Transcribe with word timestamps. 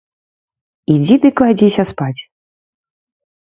Ідзі 0.93 1.15
ды 1.25 1.31
кладзіся 1.41 1.83
спаць. 1.91 2.21